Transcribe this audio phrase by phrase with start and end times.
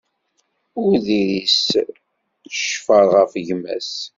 [0.83, 1.67] Ur d-iris
[2.55, 3.91] ccfer ɣef gma-s.